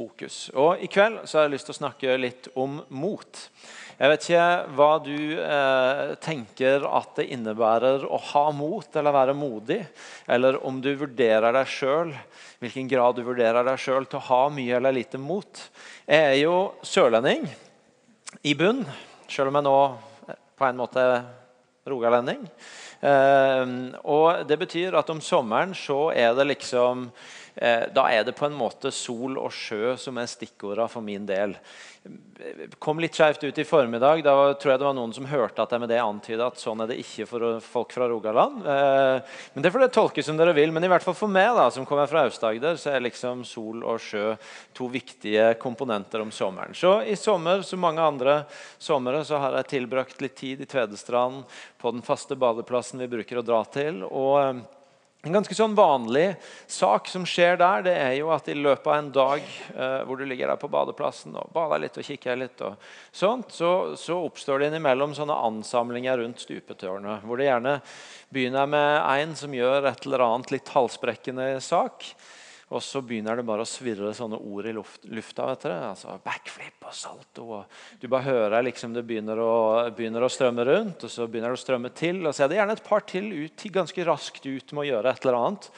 [0.00, 0.48] fokus.
[0.56, 3.40] Og I kveld så har jeg lyst til å snakke litt om mot.
[4.00, 4.44] Jeg vet ikke
[4.78, 9.80] hva du eh, tenker at det innebærer å ha mot eller være modig,
[10.24, 12.14] eller om du vurderer deg sjøl,
[12.62, 15.66] hvilken grad du vurderer deg sjøl til å ha mye eller lite mot.
[16.08, 17.44] Jeg er jo sørlending
[18.40, 18.86] i bunn,
[19.28, 19.76] sjøl om jeg nå
[20.30, 21.20] på en måte er
[21.90, 22.48] rogalending.
[23.04, 23.76] Eh,
[24.08, 28.46] og det betyr at om sommeren så er det liksom eh, Da er det på
[28.46, 31.56] en måte sol og sjø som er stikkordene for min del
[32.80, 34.22] kom litt skjevt ut i formiddag.
[34.24, 36.80] Da tror jeg det var noen som hørte at jeg med det antyda at sånn
[36.80, 38.64] er det ikke for folk fra Rogaland.
[38.64, 40.72] Eh, men Det får dere tolke som dere vil.
[40.72, 43.84] Men i hvert fall for meg, da, som kommer fra Aust-Agder, så er liksom sol
[43.84, 44.32] og sjø
[44.76, 46.72] to viktige komponenter om sommeren.
[46.74, 48.42] Så i sommer, som mange andre
[48.78, 51.44] somre, så har jeg tilbrakt litt tid i Tvedestrand,
[51.80, 54.04] på den faste badeplassen vi bruker å dra til.
[54.08, 54.79] og eh,
[55.20, 56.30] en ganske sånn vanlig
[56.70, 59.42] sak som skjer der, det er jo at i løpet av en dag
[59.74, 62.80] eh, hvor du ligger der på badeplassen og bader litt og kikker litt, og
[63.12, 67.26] sånt, så, så oppstår det innimellom sånne ansamlinger rundt stupetårnet.
[67.28, 67.76] Hvor det gjerne
[68.32, 72.08] begynner med en som gjør et eller annet litt halsbrekkende sak.
[72.70, 75.48] Og så begynner det bare å svirre sånne ord i luft, lufta.
[75.48, 75.88] vet dere.
[75.90, 77.46] Altså Backflip og salto.
[77.58, 79.54] Og du bare hører liksom det begynner å,
[79.96, 82.22] begynner å, strømme rundt, og så begynner det å strømme til.
[82.22, 85.10] Og så er det gjerne et par til ut, ganske raskt ut med å gjøre
[85.10, 85.70] et eller annet.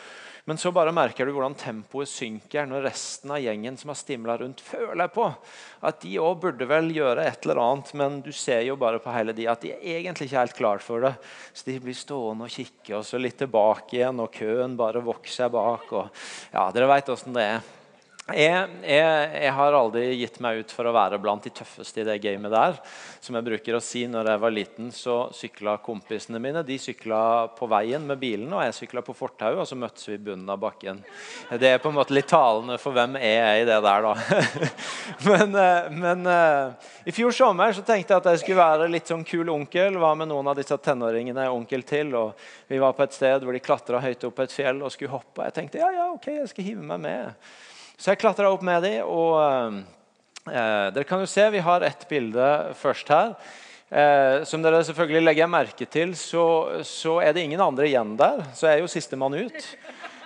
[0.45, 4.35] Men så bare merker du hvordan tempoet synker når resten av gjengen som har stimla
[4.41, 5.29] rundt, føler på
[5.87, 9.15] at de òg burde vel gjøre et eller annet, men du ser jo bare på
[9.15, 11.13] hele de at de er egentlig ikke helt klar for det.
[11.55, 15.53] Så de blir stående og kikke, og så litt tilbake igjen, og køen bare vokser
[15.53, 15.95] bak.
[15.95, 17.63] Og, ja, dere veit åssen det er.
[18.37, 22.07] Jeg, jeg, jeg, har aldri gitt meg ut for å være blant de tøffeste i
[22.07, 22.79] det gamet der.
[23.23, 27.23] Som jeg bruker å si når jeg var liten, så sykla kompisene mine De sykla
[27.57, 30.51] på veien med bilen, og jeg sykla på fortauet, og så møttes vi i bunnen
[30.51, 31.03] av bakken.
[31.61, 34.71] Det er på en måte litt talende for hvem jeg er i det der, da.
[35.29, 39.11] men, eh, men eh, i fjor sommer så tenkte jeg at jeg skulle være litt
[39.11, 39.99] sånn kul onkel.
[40.03, 42.15] Var med noen av disse tenåringene jeg er onkel til.
[42.19, 44.95] og Vi var på et sted hvor de klatra høyt opp på et fjell og
[44.95, 45.47] skulle hoppe.
[45.49, 47.53] Jeg tenkte ja, ja, ok, jeg skal hive meg med.
[48.03, 49.07] Så jeg klatra opp med dem.
[49.07, 49.37] Og
[50.51, 53.37] eh, dere kan jo se, vi har ett bilde først her.
[53.93, 56.45] Eh, som dere selvfølgelig legger merke til, så,
[56.89, 58.43] så, er det ingen andre igjen der.
[58.59, 59.71] Så jeg er jo sistemann ut.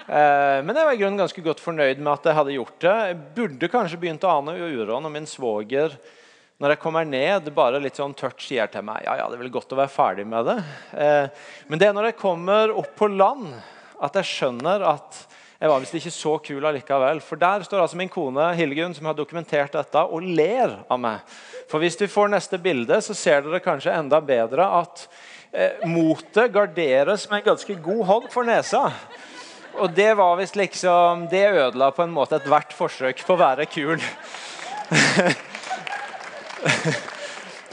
[0.09, 2.97] Eh, men jeg var i grunnen ganske godt fornøyd med at jeg hadde gjort det.
[3.10, 6.00] Jeg burde kanskje begynt å ane uroen når min svoger
[6.56, 9.43] når jeg kommer ned, bare litt sånn tørt sier til meg ja, ja, det er
[9.43, 10.54] vel godt å være ferdig med det.
[10.97, 13.50] Eh, men det er når jeg kommer opp på land,
[14.00, 15.26] at jeg skjønner at
[15.56, 17.22] jeg var visst ikke så kul allikevel.
[17.25, 21.39] For der står altså min kone Hildegunn som har dokumentert dette, og ler av meg.
[21.71, 25.06] For hvis du får neste bilde, så ser dere kanskje enda bedre at
[25.53, 28.84] eh, motet garderes med en ganske god hånd for nesa.
[29.77, 33.67] Og det var visst liksom Det ødela på en måte ethvert forsøk på å være
[33.69, 33.97] kul.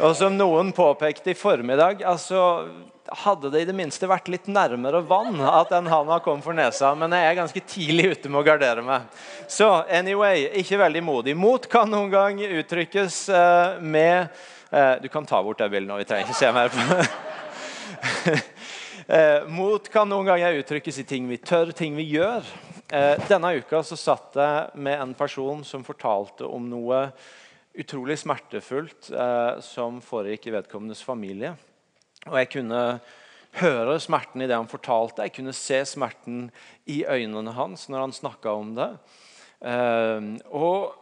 [0.03, 2.67] og som noen påpekte i formiddag altså
[3.11, 6.93] hadde det i det minste vært litt nærmere vann at den handa kom for nesa.
[6.95, 9.09] Men jeg er ganske tidlig ute med å gardere meg.
[9.51, 11.35] Så anyway, ikke veldig modig.
[11.37, 14.29] Mot kan noen gang uttrykkes uh, med
[14.71, 17.03] uh, Du kan ta bort det bildet nå, vi trenger ikke se mer på det.
[19.17, 22.47] eh, mot kan noen ganger uttrykkes i ting vi tør, ting vi gjør.
[23.27, 27.05] denne uka så satt jeg med en person som fortalte om noe
[27.73, 29.09] utrolig smertefullt
[29.65, 31.55] som foregikk i vedkommendes familie.
[32.29, 32.81] Og jeg kunne
[33.59, 35.25] høre smerten i det han fortalte.
[35.27, 36.47] Jeg kunne se smerten
[36.89, 38.91] i øynene hans når han snakka om det.
[39.63, 40.93] Uh, og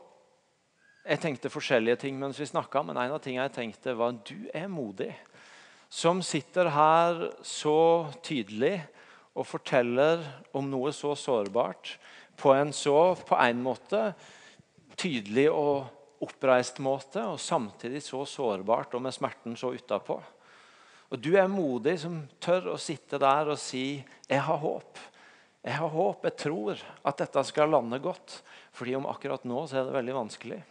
[1.01, 4.49] jeg tenkte forskjellige ting mens vi snakka, men en av tingene jeg tenkte, var du
[4.53, 5.13] er modig.
[5.91, 8.77] Som sitter her så tydelig
[9.33, 10.21] og forteller
[10.55, 11.95] om noe så sårbart
[12.39, 14.11] på en så på en måte
[14.99, 20.19] tydelig og oppreist måte, og samtidig så sårbart og med smerten så utapå.
[21.11, 24.97] Og du er modig som tør å sitte der og si 'Jeg har håp'.
[25.61, 28.41] Jeg har håp, jeg tror at dette skal lande godt.
[28.73, 30.63] Fordi om akkurat nå så er det veldig vanskelig.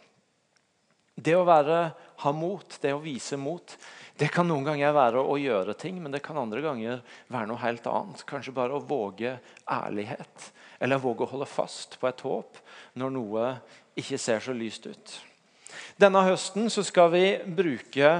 [1.15, 1.93] Det å være,
[2.23, 3.77] ha mot, det å vise mot,
[4.17, 7.61] det kan noen ganger være å gjøre ting, men det kan andre ganger være noe
[7.61, 8.23] helt annet.
[8.25, 9.39] Kanskje bare å våge
[9.69, 10.51] ærlighet.
[10.79, 12.57] Eller våge å holde fast på et håp
[12.97, 13.49] når noe
[13.95, 15.30] ikke ser så lyst ut.
[15.99, 18.11] Denne høsten skal vi bruke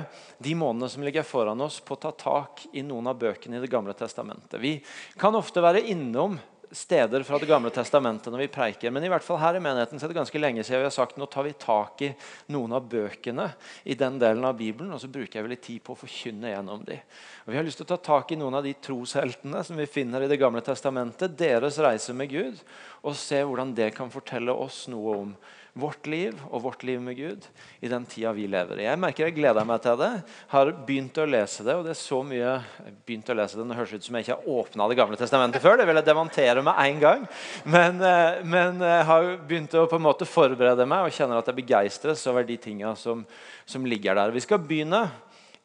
[0.41, 3.61] de månedene som ligger foran oss, på å ta tak i noen av bøkene i
[3.63, 4.59] Det gamle testamentet.
[4.59, 4.79] Vi
[5.19, 6.39] kan ofte være innom
[6.71, 9.99] steder fra Det gamle testamentet når vi preiker, men i hvert fall her i menigheten
[9.99, 12.11] så er det ganske lenge siden vi har sagt nå tar vi tak i
[12.53, 13.49] noen av bøkene
[13.83, 16.85] i den delen av Bibelen, og så bruker jeg litt tid på å forkynne gjennom
[16.87, 17.03] dem.
[17.45, 19.89] Og Vi har lyst til å ta tak i noen av de trosheltene som vi
[19.89, 22.61] finner i Det gamle testamentet, deres reise med Gud,
[23.03, 25.35] og se hvordan det kan fortelle oss noe om
[25.73, 27.45] vårt liv og vårt liv med Gud
[27.79, 28.87] i den tida vi lever i.
[28.89, 30.09] Jeg merker jeg gleder meg til det.
[30.51, 33.67] Har begynt å lese det, og det er så mye jeg begynt å lese det,
[33.69, 35.79] Det høres ut som jeg ikke har åpna Det gamle testamentet før.
[35.79, 37.25] Det vil jeg demontere med en gang.
[37.63, 41.47] Men, eh, men jeg har begynt å på en måte forberede meg og kjenner at
[41.47, 43.25] jeg begeistres over de tinga som,
[43.65, 44.35] som ligger der.
[44.35, 45.05] Vi skal begynne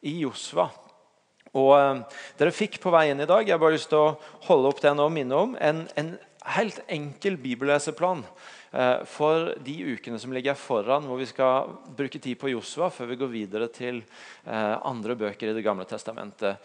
[0.01, 0.69] i Josva.
[1.51, 4.15] Og eh, Dere fikk på veien i dag jeg har bare lyst til å
[4.47, 6.15] holde opp det og minne om, en, en
[6.55, 8.56] helt enkel bibelleseplan Eh,
[9.07, 13.19] for de ukene som ligger foran, hvor vi skal bruke tid på Josua før vi
[13.19, 16.59] går videre til eh, andre bøker i Det gamle testamentet.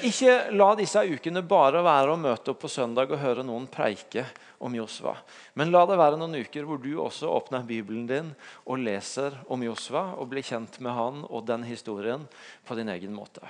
[0.00, 4.24] Ikke la disse ukene bare være å møte opp på søndag og høre noen preike
[4.62, 5.16] om Josva.
[5.58, 8.30] Men la det være noen uker hvor du også åpner Bibelen din
[8.62, 12.24] og leser om Josva og blir kjent med han og den historien
[12.64, 13.42] på din egen måte.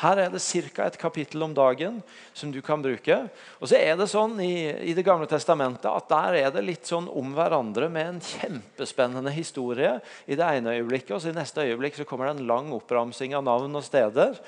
[0.00, 0.86] Her er det ca.
[0.86, 1.98] et kapittel om dagen
[2.32, 3.18] som du kan bruke.
[3.60, 6.86] Og så er Det sånn i, i, Det gamle testamentet at der er det litt
[6.88, 11.66] sånn om hverandre med en kjempespennende historie i det ene øyeblikket, og så i neste
[11.66, 14.38] øyeblikk så kommer det en lang oppramsing av navn og steder.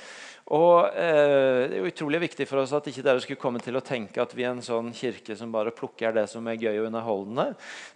[0.52, 3.78] Og eh, Det er jo utrolig viktig for oss at ikke dere skulle komme til
[3.78, 6.82] å tenke at vi er en sånn kirke som bare plukker det som er gøy
[6.82, 7.46] og underholdende.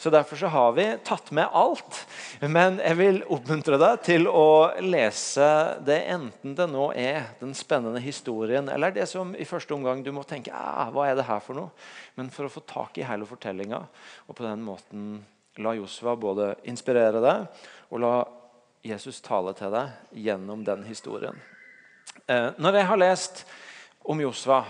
[0.01, 1.99] Så Derfor så har vi tatt med alt.
[2.41, 5.49] Men jeg vil oppmuntre deg til å lese
[5.85, 10.13] det, enten det nå er den spennende historien, eller det som i første omgang du
[10.17, 11.75] må tenke ah, hva er det her for noe?
[12.17, 13.83] Men for å få tak i hele fortellinga,
[14.27, 15.11] og på den måten
[15.61, 18.15] la Josva både inspirere deg og la
[18.87, 21.37] Jesus tale til deg gjennom den historien.
[22.27, 23.45] Eh, når jeg har lest
[24.07, 24.63] om Josva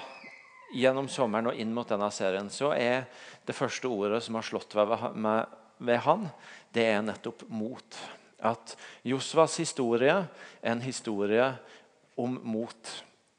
[0.75, 3.06] gjennom sommeren og inn mot denne serien, så er
[3.46, 4.75] det første ordet som har slått
[5.14, 5.46] meg
[5.78, 6.28] ved han,
[6.72, 7.98] det er nettopp mot.
[8.40, 8.75] At
[9.06, 11.50] Josvas historie er en historie
[12.16, 12.93] om mot.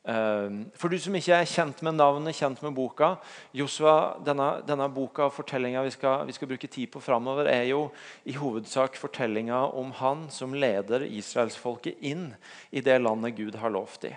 [0.07, 3.17] Eh, for du som ikke er kjent med navnet, kjent med boka
[3.55, 5.91] Joshua, denne, denne boka og fortellinga vi,
[6.29, 7.89] vi, skal bruke tid på framover, er jo
[8.23, 12.29] i hovedsak fortellinga om han som leder israelsfolket inn
[12.71, 14.15] i det landet Gud har lovt dem.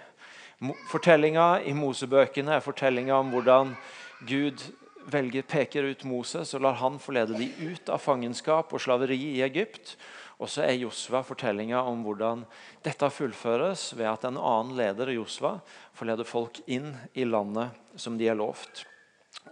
[0.92, 3.75] Fortellinga i Mosebøkene er fortellinga om hvordan
[4.28, 4.62] Gud
[5.10, 9.42] velger, peker ut Moses og lar han forlede dem ut av fangenskap og slaveri i
[9.42, 9.96] Egypt.
[10.40, 12.46] Og så er Josva fortellinga om hvordan
[12.84, 15.58] dette fullføres ved at en annen leder, Josva,
[15.92, 18.87] får lede folk inn i landet som de er lovt.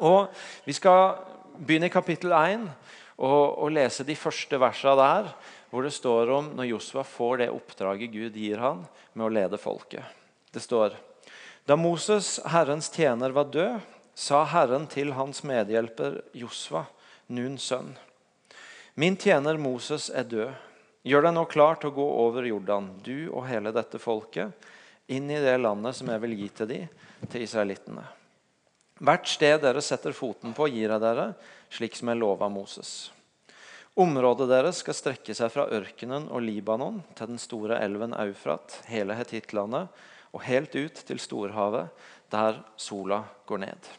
[0.00, 0.32] Og
[0.64, 1.18] Vi skal
[1.58, 2.64] begynne i kapittel 1
[3.18, 5.30] og, og lese de første versene der,
[5.68, 9.60] hvor det står om når Josva får det oppdraget Gud gir han med å lede
[9.60, 10.04] folket.
[10.52, 10.96] Det står
[11.68, 13.82] Da Moses, Herrens tjener, var død,
[14.16, 16.86] sa Herren til hans medhjelper Josva,
[17.28, 17.92] Nuns sønn.
[18.96, 20.67] Min tjener Moses er død.
[21.08, 24.52] Gjør deg nå klar til å gå over Jordan, du og hele dette folket,
[25.08, 26.80] inn i det landet som jeg vil gi til de,
[27.32, 28.02] til israelittene.
[29.00, 31.30] Hvert sted dere setter foten på, gir jeg dere,
[31.72, 32.90] slik som jeg lova Moses.
[33.96, 39.16] Området deres skal strekke seg fra ørkenen og Libanon til den store elven Eufrat, hele
[39.16, 39.88] Hetittlandet,
[40.36, 41.88] og helt ut til storhavet,
[42.28, 43.90] der sola går ned.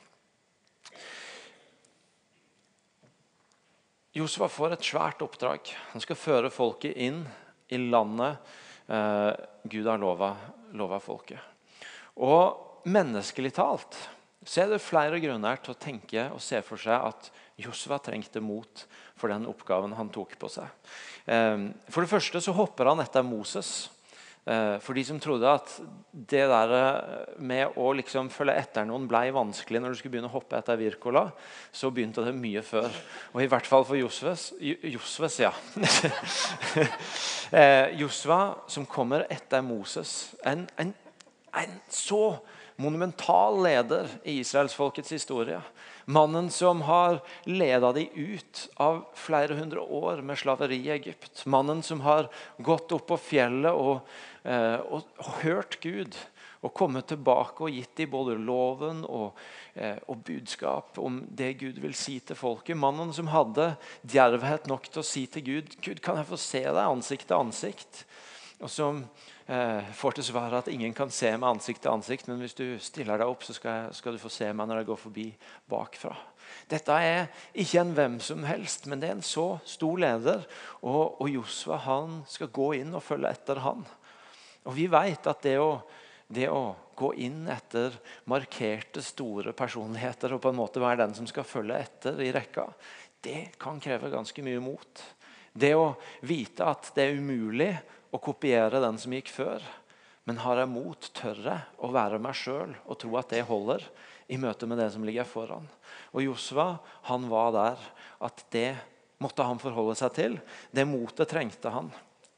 [4.20, 5.70] Josua får et svært oppdrag.
[5.94, 7.22] Han skal føre folket inn
[7.72, 8.40] i landet
[8.92, 9.32] eh,
[9.70, 10.34] Gud har lova,
[10.76, 11.40] lova folket.
[12.20, 13.98] Og menneskelig talt
[14.44, 17.30] så er det flere grunner til å tenke og se for seg at
[17.60, 18.86] Josef trengte mot
[19.20, 20.68] for den oppgaven han tok på seg.
[21.30, 23.88] Eh, for det første så hopper han etter Moses.
[24.46, 25.72] Eh, for de som trodde at
[26.12, 30.32] det der eh, med å liksom følge etter noen ble vanskelig når du skulle begynne
[30.32, 31.26] å hoppe etter Wirkola,
[31.76, 32.88] så begynte det mye før.
[33.36, 34.52] Og i hvert fall for Josves.
[34.60, 35.54] Josves, ja.
[37.50, 40.36] Eh, Josva, som kommer etter Moses.
[40.46, 40.92] En, en,
[41.58, 42.36] en så
[42.78, 45.58] monumental leder i israelsfolkets historie.
[46.06, 51.44] Mannen som har leda dem ut av flere hundre år med slaveri i Egypt.
[51.46, 54.00] Mannen som har gått opp på fjellet og,
[54.44, 56.16] og, og hørt Gud
[56.66, 59.38] og kommet tilbake og gitt dem både loven og,
[59.76, 62.78] eh, og, budskap om det Gud vil si til folket.
[62.78, 63.72] Mannen som hadde
[64.04, 67.40] djervhet nok til å si til Gud Gud, kan jeg få se deg ansikt til
[67.40, 68.04] ansikt?
[68.60, 69.06] Og som
[69.48, 72.76] eh, får til svar at ingen kan se meg ansikt til ansikt, men hvis du
[72.84, 75.28] stiller deg opp, så skal, jeg, skal, du få se meg når jeg går forbi
[75.72, 76.18] bakfra.
[76.68, 80.44] Dette er ikke en hvem som helst, men det er en så stor leder.
[80.82, 83.86] Og, og Josva han skal gå inn og følge etter han.
[84.68, 85.80] Og Vi vet at det å,
[86.28, 87.96] det å gå inn etter
[88.30, 92.68] markerte, store personligheter og på en måte være den som skal følge etter i rekka,
[93.24, 95.04] det kan kreve ganske mye mot.
[95.52, 95.94] Det å
[96.28, 97.72] vite at det er umulig
[98.12, 99.64] å kopiere den som gikk før.
[100.28, 103.84] Men har jeg mot, tør jeg å være meg sjøl og tro at det holder
[104.30, 105.66] i møte med det som ligger foran.
[106.14, 106.76] Og Josva
[107.10, 107.88] han var der
[108.28, 108.76] at det
[109.24, 110.38] måtte han forholde seg til.
[110.72, 111.90] Det motet trengte han.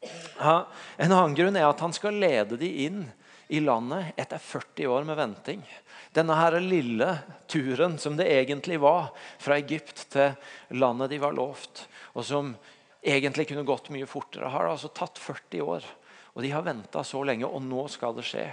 [0.01, 3.03] En annen grunn er at han skal lede de inn
[3.51, 5.61] i landet etter 40 år med venting.
[6.15, 7.09] Denne her lille
[7.51, 10.33] turen som det egentlig var fra Egypt til
[10.79, 12.53] landet de var lovt, og som
[13.01, 15.87] egentlig kunne gått mye fortere, har det altså tatt 40 år.
[16.31, 18.45] Og De har venta så lenge, og nå skal det skje.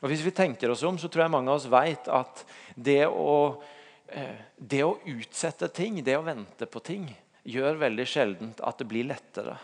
[0.00, 2.44] Og Hvis vi tenker oss om, så tror jeg mange av oss vet at
[2.74, 3.60] det å,
[4.08, 7.10] eh, det å utsette ting, det å vente på ting,
[7.44, 9.58] gjør veldig sjeldent at det blir lettere.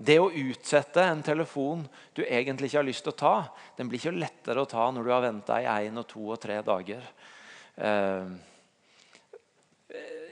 [0.00, 1.82] Det å utsette en telefon
[2.16, 3.34] du egentlig ikke har lyst til å ta,
[3.76, 6.40] den blir ikke lettere å ta når du har venta i én og to og
[6.40, 7.04] tre dager.
[7.76, 8.30] Eh,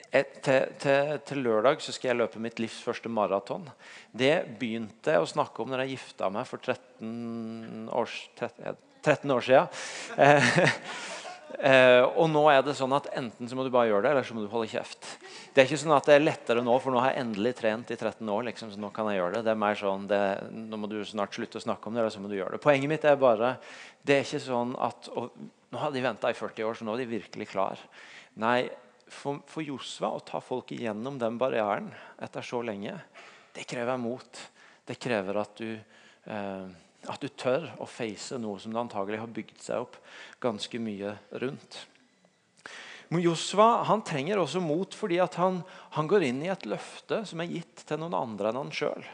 [0.08, 3.68] til, til, til, lørdag så skal jeg løpe mitt livs første maraton.
[4.08, 9.36] Det begynte jeg å snakke om når jeg gifta meg for 13 år, 13, 13
[9.36, 9.68] år siden.
[10.16, 10.50] Eh,
[11.56, 14.26] Eh, og nå er det sånn at Enten så må du bare gjøre det, eller
[14.26, 15.06] så må du holde kjeft.
[15.54, 17.92] Det er ikke sånn at det er lettere nå, for nå har jeg endelig trent
[17.94, 18.44] i 13 år.
[18.50, 19.44] Liksom, så nå kan jeg gjøre det.
[19.46, 20.20] Det er mer sånn, det,
[20.52, 22.62] Nå må du snart slutte å snakke om det, eller så må du gjøre det.
[22.64, 23.56] Poenget mitt er bare
[24.04, 25.32] det er ikke sånn at og,
[25.68, 27.80] Nå har de venta i 40 år, så nå er de virkelig klar.
[28.40, 28.70] Nei,
[29.12, 31.90] for, for Josva å ta folk igjennom den barrieren
[32.24, 32.94] etter så lenge,
[33.52, 34.40] det krever mot.
[34.88, 36.70] Det krever at du eh,
[37.06, 39.96] at du tør å face noe som det antagelig har bygd seg opp
[40.42, 41.78] ganske mye rundt.
[43.08, 45.62] Men Josva han trenger også mot fordi han,
[45.96, 49.06] han, går inn i et løfte som er gitt til noen andre enn han sjøl.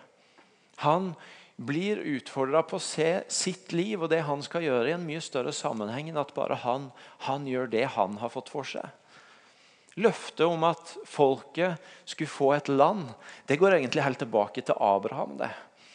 [0.82, 1.12] Han
[1.54, 5.22] blir utfordra på å se sitt liv og det han skal gjøre, i en mye
[5.22, 6.88] større sammenheng enn at bare han,
[7.28, 8.88] han gjør det han har fått for seg.
[9.94, 13.06] Løftet om at folket skulle få et land,
[13.46, 15.36] det går egentlig helt tilbake til Abraham.
[15.38, 15.52] det.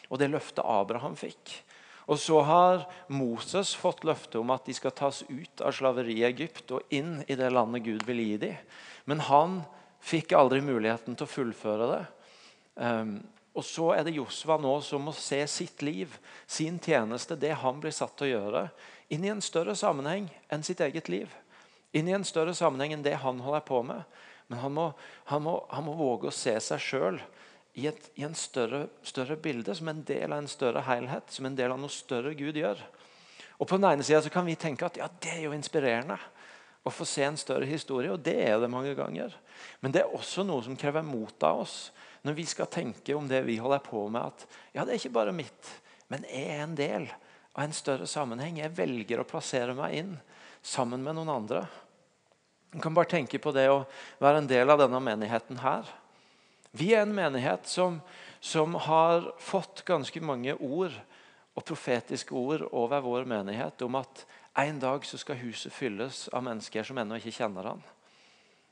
[0.08, 1.60] Og det løftet Abraham fikk.
[2.08, 6.28] Og så har Moses fått løfte om at de skal tas ut av slaveriet i
[6.30, 8.56] Egypt og inn i det landet Gud vil gi dem.
[9.04, 9.60] Men han
[10.00, 12.00] fikk aldri muligheten til å fullføre det.
[12.80, 13.14] Um,
[13.56, 16.12] og så er det Josva nå som må se sitt liv,
[16.46, 18.64] sin tjeneste, det han blir satt til å gjøre,
[19.10, 21.32] inn i en større sammenheng enn sitt eget liv.
[21.92, 24.06] Inn i en større sammenheng enn det han holder på med.
[24.50, 24.86] Men han må,
[25.30, 27.20] han må, han må våge å se seg sjøl
[27.74, 31.46] i, et, i en større, større, bilde, som en del av en større helhet, som
[31.46, 32.80] en del av noe større Gud gjør.
[33.60, 36.16] Og På den ene sida kan vi tenke at ja, det er jo inspirerende
[36.82, 39.34] å få se en større historie, og det er det mange ganger.
[39.84, 41.90] Men det er også noe som krever mot av oss
[42.24, 44.32] når vi skal tenke om det vi holder på med.
[44.32, 45.74] At ja, det er ikke bare mitt,
[46.12, 47.06] men jeg er en del
[47.52, 48.58] av en større sammenheng.
[48.60, 50.16] Jeg velger å plassere meg inn
[50.64, 51.64] sammen med noen andre.
[52.70, 53.82] Du kan bare tenke på det å
[54.22, 55.88] være en del av denne menigheten her.
[56.70, 57.98] Vi er en menighet som,
[58.40, 60.94] som har fått ganske mange ord
[61.58, 64.24] og profetiske ord over vår menighet om at
[64.60, 67.82] en dag så skal huset fylles av mennesker som ennå ikke kjenner han.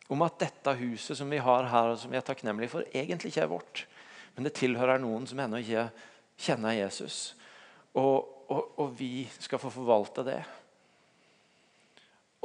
[0.09, 3.33] Om at dette huset som vi har her, og som vi er takknemlige for, egentlig
[3.33, 3.83] ikke er vårt.
[4.37, 5.89] Men det tilhører noen som ennå ikke
[6.39, 7.35] kjenner Jesus.
[7.99, 10.41] Og, og, og vi skal få forvalte det.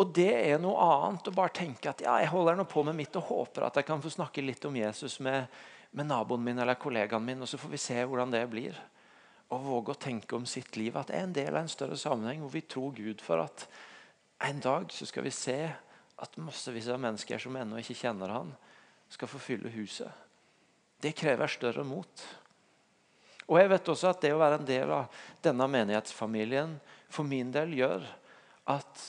[0.02, 2.98] Og det er noe annet å bare tenke at ja, jeg holder nå på med
[2.98, 5.46] mitt og håper at jeg kan få snakke litt om Jesus med,
[5.94, 8.80] med naboen min eller kollegaen min, og så får vi se hvordan det blir.
[9.54, 12.00] Og våge å tenke om sitt liv at det er en del av en større
[12.00, 13.68] sammenheng hvor vi tror Gud for at
[14.44, 15.60] en dag så skal vi se
[16.24, 18.54] at massevis av mennesker som ennå ikke kjenner han,
[19.14, 20.10] skal få fylle huset.
[21.04, 22.26] Det krever større mot.
[23.46, 26.78] Og jeg vet også at det å være en del av denne menighetsfamilien
[27.12, 28.08] for min del gjør
[28.74, 29.04] at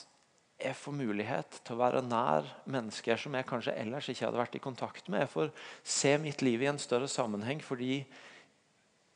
[0.65, 4.57] jeg får mulighet til å være nær mennesker som jeg kanskje ellers ikke hadde vært
[4.57, 5.25] i kontakt med.
[5.25, 5.51] Jeg får
[5.95, 8.01] se mitt liv i en større sammenheng fordi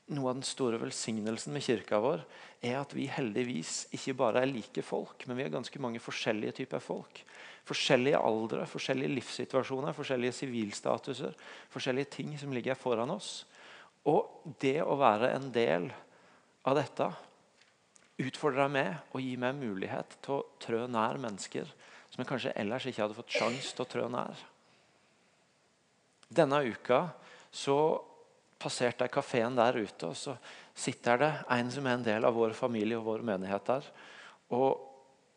[0.09, 2.23] noe av den store velsignelsen med kirka vår
[2.65, 6.55] er at vi heldigvis ikke bare er like folk, men vi er ganske mange forskjellige
[6.63, 7.21] typer folk.
[7.69, 11.35] Forskjellige aldre, forskjellige livssituasjoner, forskjellige sivilstatuser.
[11.69, 13.43] Forskjellige ting som ligger foran oss.
[14.09, 15.89] Og det å være en del
[16.65, 17.11] av dette
[18.19, 21.69] utfordrer meg og gi meg mulighet til å trø nær mennesker
[22.09, 24.41] som jeg kanskje ellers ikke hadde fått sjanse til å trø nær.
[26.29, 27.03] Denne uka
[27.51, 27.77] så
[28.59, 30.35] passerte jeg kafeen der ute, og så
[30.75, 33.87] sitter det en som er en del av vår familie og vår menighet der,
[34.51, 34.85] og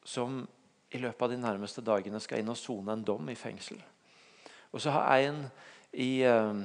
[0.05, 0.41] som
[0.93, 3.79] i løpet av de nærmeste dagene skal inn og sone en dom i fengsel.
[4.73, 5.45] Og så har en
[5.93, 6.57] i uh,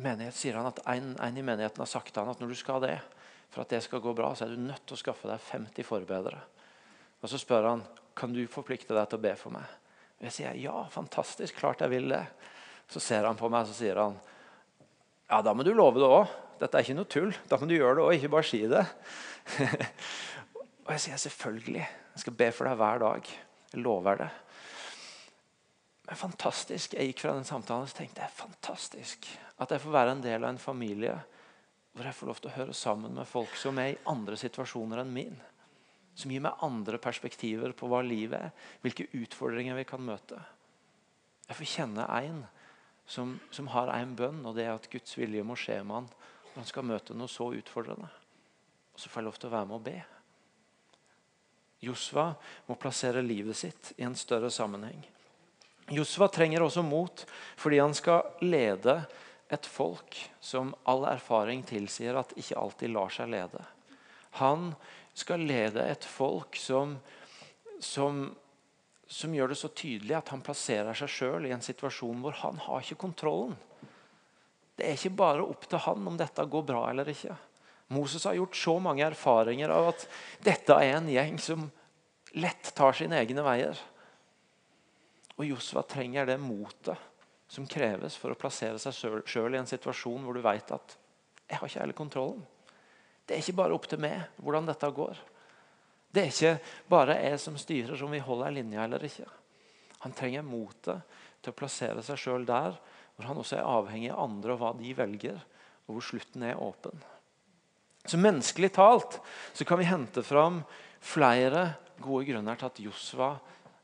[0.00, 2.58] menighet sier han at en, en, i menigheten har sagt til han at når du
[2.58, 2.96] skal det,
[3.50, 5.86] for at det skal gå bra, så er du nødt til å skaffe deg 50
[5.86, 6.40] forbedere.
[7.22, 7.84] Og Så spør han
[8.16, 9.66] kan du forplikte deg til å be for meg.
[10.18, 12.24] Og Jeg sier ja, fantastisk, klart jeg vil det.
[12.88, 14.16] Så ser han på meg så sier han,
[15.26, 16.34] ja, da må du love det òg.
[16.60, 17.32] Dette er ikke noe tull.
[17.50, 18.84] Da må du gjøre det òg, ikke bare si det.
[20.86, 21.86] og jeg sier selvfølgelig.
[22.14, 23.32] Jeg skal be for deg hver dag.
[23.72, 24.28] Jeg lover det.
[26.06, 26.94] Men fantastisk.
[26.94, 29.26] Jeg gikk fra den samtalen og tenkte jeg, fantastisk
[29.58, 31.16] At jeg får være en del av en familie
[31.96, 35.00] hvor jeg får lov til å høre sammen med folk som er i andre situasjoner
[35.00, 35.38] enn min.
[36.16, 40.36] Som gir meg andre perspektiver på hva livet er, hvilke utfordringer vi kan møte.
[41.48, 42.42] Jeg får kjenne en
[43.08, 46.12] som, som har en bønn, og det er at Guds vilje må skje med han
[46.50, 48.08] når han skal møte noe så utfordrende.
[48.92, 49.96] Og så får jeg lov til å være med og be.
[51.84, 52.30] Josva
[52.66, 55.00] må plassere livet sitt i en større sammenheng.
[55.92, 57.24] Josva trenger også mot
[57.60, 58.98] fordi han skal lede
[59.48, 63.62] et folk som all erfaring tilsier at ikke alltid lar seg lede.
[64.42, 64.72] Han
[65.16, 66.96] skal lede et folk som,
[67.80, 68.26] som,
[69.06, 72.58] som gjør det så tydelig at han plasserer seg sjøl i en situasjon hvor han
[72.66, 73.56] har ikke kontrollen.
[74.76, 77.36] Det er ikke bare opp til han om dette går bra eller ikke.
[77.94, 80.08] Moses har gjort så mange erfaringer av at
[80.44, 81.68] dette er en gjeng som
[82.36, 83.78] lett tar sine egne veier.
[85.38, 86.98] Og Josva trenger det motet
[87.48, 90.96] som kreves for å plassere seg sjøl i en situasjon hvor du vet at
[91.46, 92.42] jeg har ikke hele kontrollen.
[93.26, 95.18] Det er ikke bare opp til meg hvordan dette går.
[96.10, 99.26] Det er ikke bare jeg som styrer om vi holder linja eller ikke.
[100.02, 102.76] Han trenger motet til å plassere seg sjøl der
[103.16, 105.38] hvor han også er avhengig av andre og hva de velger,
[105.86, 106.98] og hvor slutten er åpen.
[108.06, 109.18] Så Menneskelig talt
[109.56, 110.60] så kan vi hente fram
[111.02, 111.70] flere
[112.02, 113.30] gode grunner til at Josva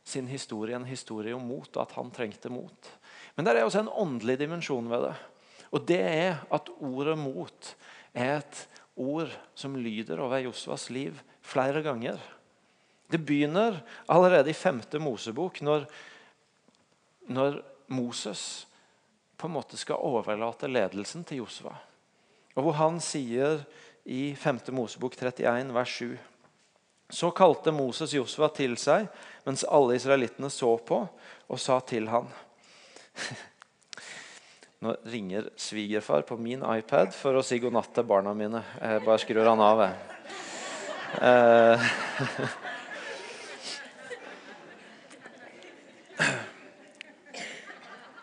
[0.04, 2.90] sin historie en historie om mot, og at han trengte mot.
[3.36, 5.14] Men det er også en åndelig dimensjon ved det.
[5.72, 7.74] Og det er at ordet 'mot'
[8.14, 12.18] er et ord som lyder over Josvas liv flere ganger.
[13.10, 15.86] Det begynner allerede i femte Mosebok, når,
[17.28, 18.66] når Moses
[19.36, 21.74] på en måte skal overlate ledelsen til Josva.
[22.54, 23.64] Og hvor han sier
[24.04, 24.60] i 5.
[24.72, 26.18] Mosebok 31, vers 7
[27.12, 29.04] så kalte Moses Josva til seg
[29.44, 31.02] mens alle israelittene så på,
[31.48, 32.30] og sa til han
[34.82, 38.64] Nå ringer svigerfar på min iPad for å si god natt til barna mine.
[38.80, 39.82] Jeg bare skrur han av.
[41.22, 41.78] Eh.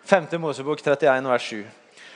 [0.09, 0.39] 5.
[0.41, 1.67] Mosebok 31, vers 7.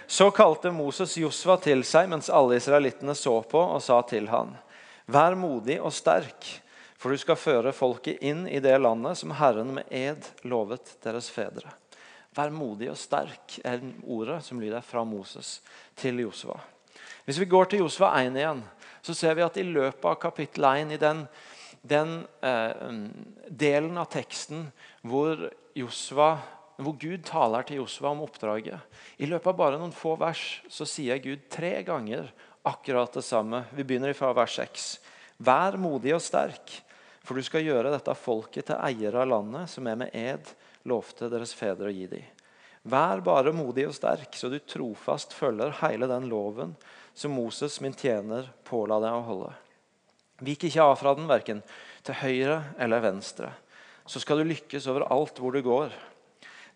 [0.08, 4.56] Så kalte Moses Josva til seg mens alle israelittene så på, og sa til han,
[5.06, 6.48] Vær modig og sterk,
[6.98, 11.30] for du skal føre folket inn i det landet som Herren med ed lovet deres
[11.30, 11.70] fedre.
[12.34, 15.60] Vær modig og sterk er ordet som lyder fra Moses
[16.00, 16.58] til Josua.
[17.28, 18.64] Hvis vi går til Josua 1 igjen,
[19.04, 21.26] så ser vi at i løpet av kapittel 1, i den,
[21.84, 22.90] den eh,
[23.48, 24.66] delen av teksten
[25.06, 25.46] hvor,
[25.78, 26.32] Joshua,
[26.82, 30.88] hvor Gud taler til Josua om oppdraget I løpet av bare noen få vers så
[30.90, 32.32] sier Gud tre ganger
[32.64, 33.66] akkurat det samme.
[33.76, 34.90] Vi begynner fra vers 6.
[35.44, 36.80] Vær modig og sterk.
[37.24, 40.50] For du skal gjøre dette folket til eiere av landet, som er med ed
[40.90, 42.26] lovte deres fedre å gi dem.
[42.84, 46.74] Vær bare modig og sterk, så du trofast følger hele den loven
[47.16, 49.52] som Moses, min tjener, påla deg å holde.
[50.44, 51.62] Vik ikke av fra den, verken
[52.04, 53.54] til høyre eller venstre.
[54.04, 55.94] Så skal du lykkes overalt hvor du går.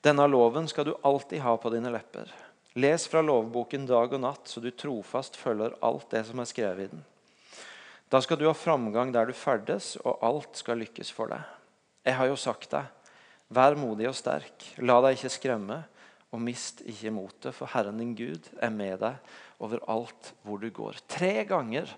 [0.06, 2.32] Denne loven skal du alltid ha på dine lepper.
[2.78, 6.86] Les fra lovboken dag og natt, så du trofast følger alt det som er skrevet
[6.86, 7.04] i den.
[8.08, 11.42] Da skal du ha framgang der du ferdes, og alt skal lykkes for deg.
[12.08, 12.86] Jeg har jo sagt deg,
[13.54, 15.82] vær modig og sterk, la deg ikke skremme,
[16.36, 21.00] og mist ikke motet, for Herren din Gud er med deg overalt hvor du går.
[21.08, 21.90] Tre ganger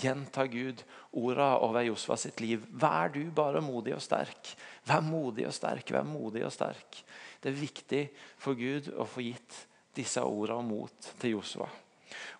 [0.00, 0.80] gjentar Gud
[1.14, 2.64] orda over Josva sitt liv.
[2.70, 4.54] Vær du bare modig og sterk.
[4.88, 7.02] Vær modig og sterk, vær modig og sterk.
[7.40, 8.02] Det er viktig
[8.40, 9.60] for Gud å få gitt
[9.94, 11.68] disse ordene og mot til Josva.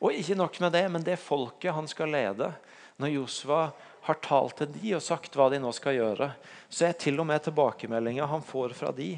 [0.03, 2.50] Og ikke nok med det, men det folket han skal lede,
[2.98, 3.61] når Josva
[4.05, 6.31] har talt til de og sagt hva de nå skal gjøre,
[6.69, 9.14] så er til og med tilbakemeldinga han får fra de,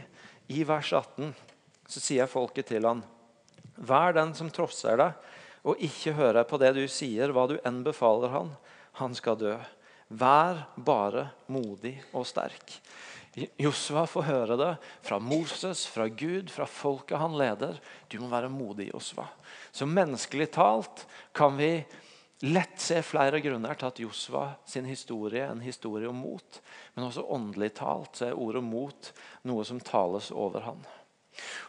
[0.47, 1.33] i vers 18,
[1.87, 3.03] så sier folket til han,
[3.77, 5.17] Vær den som trosser deg,
[5.67, 8.55] og ikke hører på det du sier, hva du enn befaler han,
[9.03, 9.57] han skal dø.
[10.09, 12.79] Vær bare modig og sterk.
[13.61, 14.71] Josua får høre det
[15.05, 17.77] fra Moses, fra Gud, fra folket han leder.
[18.09, 19.27] Du må være modig, Josua.
[19.75, 21.05] Så menneskelig talt
[21.37, 21.83] kan vi
[22.45, 26.61] lett se flere grunner til at Josva sin historie er en historie om mot.
[26.95, 29.13] Men også åndelig talt så er ordet mot
[29.49, 30.81] noe som tales over han.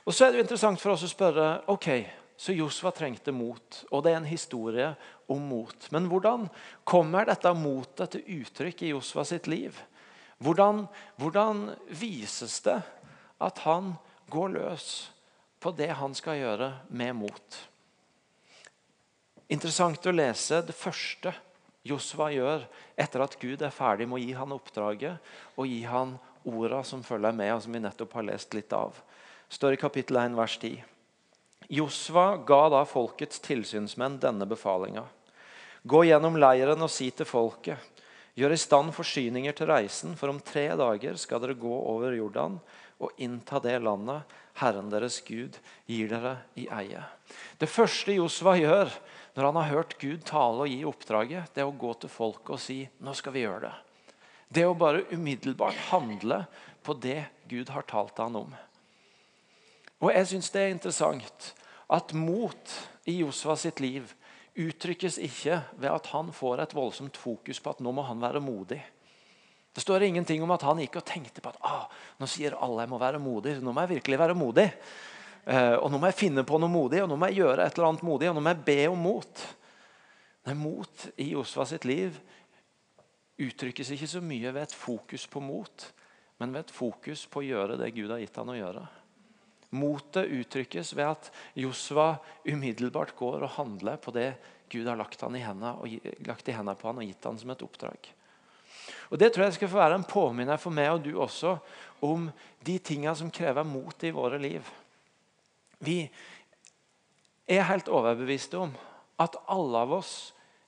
[0.06, 1.89] Og Så er det jo interessant for oss å spørre ok,
[2.38, 4.91] så Josva trengte mot, og det er en historie
[5.27, 5.88] om mot.
[5.91, 6.45] Men hvordan
[6.88, 9.75] kommer dette motet til uttrykk i Josva sitt liv?
[10.38, 10.86] Hvordan,
[11.17, 12.77] hvordan vises det
[13.41, 13.95] at han
[14.30, 14.88] går løs
[15.60, 17.60] på det han skal gjøre med mot?
[19.47, 21.31] Interessant å lese det første
[21.88, 22.65] Josva gjør
[22.99, 27.03] etter at Gud er ferdig med å gi han oppdraget og gi han orda som
[27.03, 28.95] følger med, og som vi nettopp har lest litt av.
[29.49, 30.83] står i kapittel 1, vers 10.
[31.69, 35.05] Josva ga da folkets tilsynsmenn denne befalinga.
[35.83, 37.79] Gå gjennom leiren og si til folket,
[38.36, 42.60] gjør i stand forsyninger til reisen, for om tre dager skal dere gå over Jordan
[42.99, 47.03] og innta det landet Herren deres Gud gir dere i eie.
[47.60, 48.91] Det første Josva gjør
[49.38, 52.62] når han har hørt Gud tale og gi oppdraget, det å gå til folket og
[52.62, 53.76] si nå skal vi gjøre det.
[54.50, 56.39] Det å bare umiddelbart handle
[56.82, 57.19] på det
[57.52, 58.56] Gud har talt han om.
[60.02, 61.52] Og jeg syns det er interessant
[61.93, 62.73] at mot
[63.06, 64.10] i Josva sitt liv
[64.58, 68.41] uttrykkes ikke ved at han får et voldsomt fokus på at nå må han være
[68.41, 68.80] modig.
[69.78, 71.86] Det står ingenting om at han gikk og tenkte på at ah,
[72.17, 73.60] nå sier alle jeg må være modig.
[73.62, 74.65] Nå må jeg virkelig være modig.
[75.47, 77.77] Eh, og nå må jeg finne på noe modig, og nå må jeg gjøre et
[77.77, 79.43] eller annet modig, og nå må jeg be om mot.
[80.47, 82.15] Nei, Mot i Josva sitt liv
[83.43, 85.88] uttrykkes ikke så mye ved et fokus på mot,
[86.41, 88.83] men ved et fokus på å gjøre det Gud har gitt han å gjøre.
[89.77, 91.29] Motet uttrykkes ved at
[91.60, 92.13] Josva
[92.47, 94.31] umiddelbart går og handler på det
[94.71, 95.75] Gud har lagt, i hendene,
[96.27, 98.10] lagt i hendene på han og gitt han som et oppdrag.
[99.12, 101.57] Og Det tror jeg skal få være en påminner for meg og du også
[102.03, 102.27] om
[102.63, 104.63] de tingene som krever mot i våre liv.
[105.83, 105.99] Vi
[107.47, 108.73] er helt overbeviste om
[109.21, 110.13] at alle av oss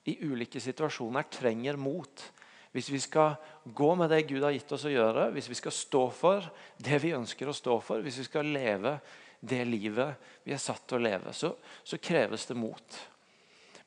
[0.10, 2.24] i ulike situasjoner trenger mot.
[2.72, 5.74] Hvis vi skal gå med det Gud har gitt oss å gjøre, hvis vi skal
[5.74, 9.00] stå for det vi ønsker å stå for, hvis vi skal leve
[9.40, 13.00] det livet vi er satt til å leve, så, så kreves det mot.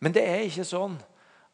[0.03, 0.97] Men det er ikke sånn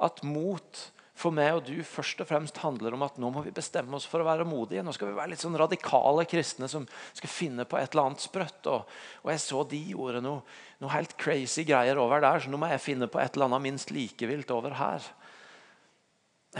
[0.00, 0.84] at mot
[1.18, 4.06] for meg og du først og fremst handler om at nå må vi bestemme oss
[4.06, 4.84] for å være modige.
[4.86, 8.22] Nå skal vi være litt sånn radikale kristne som skal finne på et eller annet
[8.22, 8.68] sprøtt.
[8.70, 10.44] Og, og jeg så de gjorde noe,
[10.78, 13.66] noe, helt crazy greier over der, så nå må jeg finne på et eller annet
[13.66, 15.08] minst like vilt over her.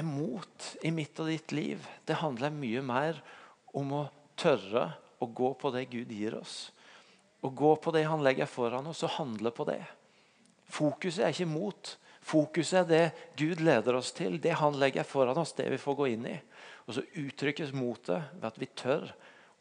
[0.04, 3.22] Mot i mitt og ditt liv det handler mye mer
[3.78, 4.02] om å
[4.38, 6.68] tørre å gå på det Gud gir oss.
[7.42, 9.80] Å gå på det han legger foran oss, og handle på det.
[10.68, 11.94] Fokuset er ikke mot.
[12.28, 13.04] Fokuset det
[13.40, 16.36] Gud leder oss til, det han legger foran oss, det vi får gå inn i.
[16.84, 19.06] Og så uttrykkes motet ved at vi tør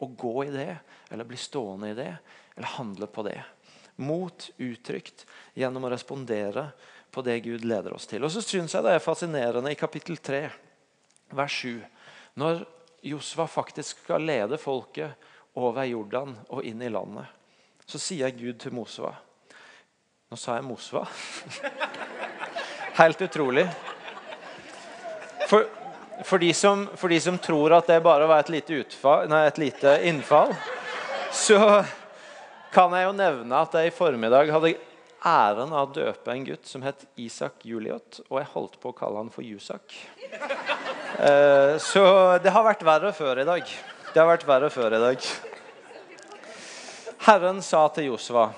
[0.03, 0.73] å gå i det,
[1.09, 2.11] eller bli stående i det,
[2.55, 3.39] eller handle på det.
[4.03, 5.23] Mot uttrykt
[5.57, 6.69] gjennom å respondere
[7.11, 8.25] på det Gud leder oss til.
[8.27, 10.43] Og så syns jeg det er fascinerende i kapittel 3,
[11.39, 11.79] vers 7,
[12.37, 12.65] når
[13.07, 17.31] Josva faktisk skal lede folket over Jordan og inn i landet,
[17.87, 19.15] så sier Gud til Mosva
[20.27, 21.05] Nå sa jeg Mosva.
[22.97, 23.67] Helt utrolig.
[25.47, 25.65] For,
[26.23, 29.43] for, de som, for, de som, tror at det bare var et lite, utfall, nei,
[29.45, 30.55] et lite innfall,
[31.29, 31.59] så
[32.73, 34.73] kan jeg jo nevne at jeg i formiddag hadde
[35.21, 38.97] æren av å døpe en gutt som het Isak Juliot, og jeg holdt på å
[38.97, 39.93] kalle han for Jusak.
[41.21, 42.03] Eh, så
[42.41, 43.77] det har vært verre før i dag.
[44.09, 45.29] Det har vært verre før i dag.
[47.29, 48.49] Herren sa til Josva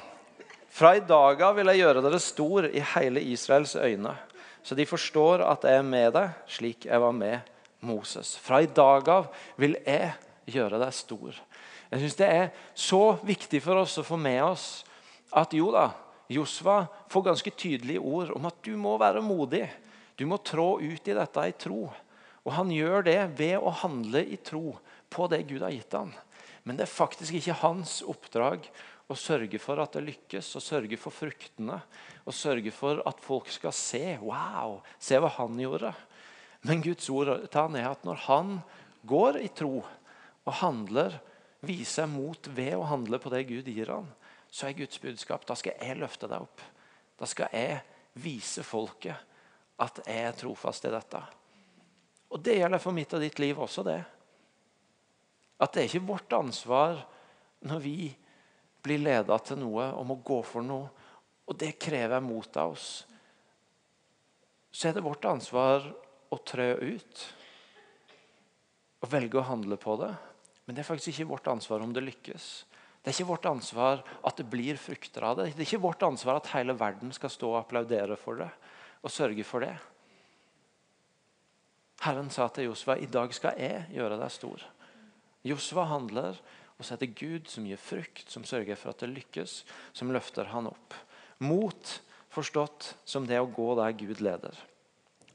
[0.79, 4.15] fra i dag av vil jeg gjøre dere stor i hele Israels øyne
[4.63, 7.53] så de forstår at jeg er med deg slik jeg var med
[7.85, 8.35] Moses.
[8.41, 10.11] Fra i dag av vil jeg
[10.49, 11.37] gjøre deg stor.
[11.89, 14.67] Jeg synes Det er så viktig for oss å få med oss
[15.33, 15.89] at jo da,
[16.29, 19.65] Josva får ganske tydelige ord om at du må være modig.
[20.15, 21.87] Du må trå ut i dette i tro.
[22.45, 24.77] Og Han gjør det ved å handle i tro
[25.09, 26.13] på det Gud har gitt ham.
[26.63, 28.67] Men det er faktisk ikke hans oppdrag
[29.09, 31.79] å sørge for at det lykkes, og sørge for fruktene.
[32.29, 35.93] Og sørge for at folk skal se wow, se hva han gjorde.
[36.67, 38.59] Men Guds ord til han er at når han
[39.09, 41.15] går i tro og handler,
[41.65, 44.07] viser mot ved å handle på det Gud gir han,
[44.49, 46.61] så er Guds budskap da skal jeg løfte deg opp.
[47.19, 47.81] Da skal jeg
[48.19, 49.27] vise folket
[49.79, 51.21] at jeg er trofast i dette.
[52.29, 53.83] Og Det gjelder for mitt og ditt liv også.
[53.83, 54.01] det.
[55.59, 57.01] At det er ikke vårt ansvar
[57.67, 58.15] når vi
[58.83, 60.87] blir leda til noe, om å gå for noe,
[61.49, 62.89] og det krever mot av oss,
[64.69, 65.87] så er det vårt ansvar
[66.29, 67.23] å trø ut
[68.99, 70.11] og velge å handle på det.
[70.65, 72.49] Men det er faktisk ikke vårt ansvar om det lykkes.
[73.01, 75.47] Det er ikke vårt ansvar at det blir frukter av det.
[75.55, 78.51] Det er ikke vårt ansvar at hele verden skal stå og applaudere for det
[78.99, 79.73] og sørge for det.
[82.03, 84.63] Herren sa til Josva i dag skal jeg gjøre deg stor.
[85.47, 86.37] Josva handler,
[86.77, 89.61] og så er det Gud som gir frukt, som sørger for at det lykkes,
[89.95, 90.95] som løfter han opp.
[91.39, 91.95] Mot
[92.33, 94.55] forstått som det å gå der Gud leder.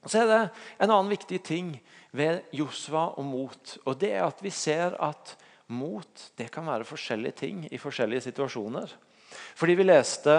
[0.04, 0.42] Og så er det
[0.78, 1.74] En annen viktig ting
[2.14, 5.34] ved Josva og mot, og det er at vi ser at
[5.66, 8.92] mot det kan være forskjellige ting i forskjellige situasjoner.
[9.56, 10.36] Fordi vi leste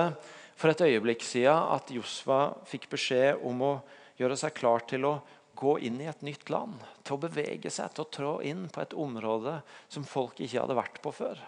[0.55, 3.73] for et øyeblikk siden at Josva fikk beskjed om å
[4.19, 5.17] gjøre seg klar til å
[5.55, 8.83] gå inn i et nytt land, til å bevege seg, til å trå inn på
[8.83, 9.57] et område
[9.91, 11.39] som folk ikke hadde vært på før.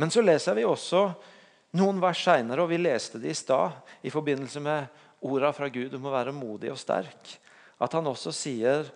[0.00, 1.06] Men så leser vi også
[1.78, 4.90] Noen vers seinere, og vi leste det i stad, i forbindelse med
[5.24, 7.36] orda fra Gud om å være modig og sterk,
[7.82, 8.90] at han også sier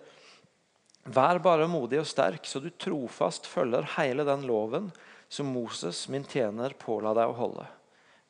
[1.07, 4.89] Vær bare modig og sterk, så du trofast følger hele den loven
[5.31, 7.63] som Moses, min tjener, påla deg å holde.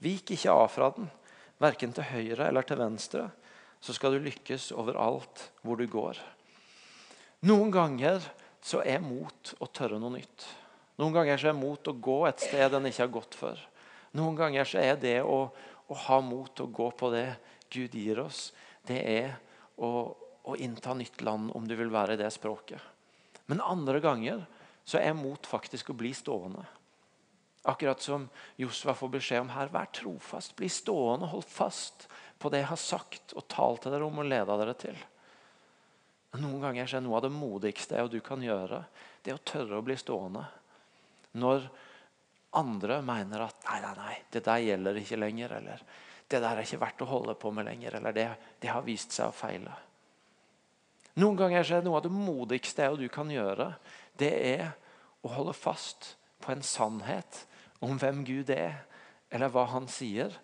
[0.06, 1.08] Vik ikke av fra den,
[1.58, 3.24] verken til høyre eller til venstre,
[3.82, 6.22] så skal du lykkes overalt hvor du går.
[7.50, 8.22] Noen ganger
[8.62, 10.46] så er mot å tørre noe nytt.
[11.02, 13.58] Noen ganger så er mot å gå et sted en ikke har gått før.
[14.18, 15.46] Noen ganger så er det å,
[15.88, 17.28] å ha mot til å gå på det
[17.74, 18.50] Gud gir oss,
[18.88, 19.36] det er
[19.78, 19.92] å
[20.48, 22.80] å innta nytt land om du vil være i det språket.
[23.52, 24.46] Men andre ganger
[24.88, 26.64] så er mot faktisk å bli stående.
[27.68, 29.72] Akkurat som Josva får beskjed om her.
[29.74, 32.08] Vær trofast, bli stående, hold fast
[32.40, 34.96] på det jeg har sagt og talt til dere om og leda dere til.
[36.38, 38.86] Noen ganger er noe av det modigste du kan gjøre,
[39.24, 40.46] det er å tørre å bli stående.
[41.36, 41.68] Når
[42.56, 45.58] andre mener at nei, nei, nei, det der gjelder ikke lenger.
[45.60, 45.84] Eller
[46.28, 48.00] det der er ikke verdt å holde på med lenger.
[48.00, 48.28] Eller det,
[48.64, 49.76] det har vist seg å feile.
[51.18, 53.72] Noen ganger er det noe av det modigste du kan gjøre,
[54.22, 54.68] det er
[55.26, 57.40] å holde fast på en sannhet
[57.82, 58.84] om hvem Gud er,
[59.34, 60.36] eller hva han sier,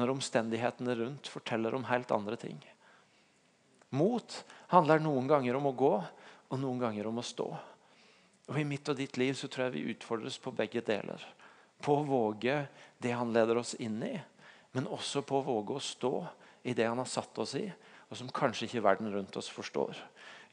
[0.00, 2.56] når omstendighetene rundt forteller om helt andre ting.
[3.94, 4.40] Mot
[4.72, 5.92] handler noen ganger om å gå,
[6.50, 7.46] og noen ganger om å stå.
[8.50, 11.20] Og I mitt og ditt liv så tror jeg vi utfordres på begge deler.
[11.84, 12.62] På å våge
[13.02, 14.14] det han leder oss inn i,
[14.72, 16.14] men også på å våge å stå
[16.64, 17.66] i det han har satt oss i,
[18.08, 19.98] og som kanskje ikke verden rundt oss forstår.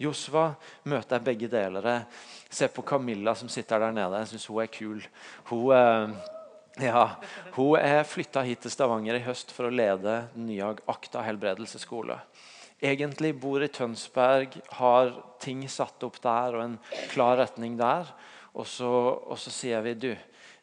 [0.01, 0.51] Josva
[0.89, 2.05] møter jeg begge deler.
[2.49, 4.21] Se på Camilla som sitter der nede.
[4.23, 5.03] Jeg syns hun er kul.
[5.51, 6.15] Hun, eh,
[6.87, 7.03] ja,
[7.57, 12.17] hun er flytta hit til Stavanger i høst for å lede den nye Akta helbredelsesskole.
[12.81, 16.77] Egentlig bor i Tønsberg, har ting satt opp der og en
[17.11, 18.09] klar retning der.
[18.57, 18.89] Og så,
[19.21, 20.11] og så sier vi du,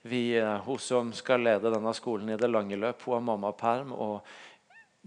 [0.08, 3.92] vi, eh, hun som skal lede denne skolen i det lange løp, hun har mammaperm.
[3.92, 4.20] og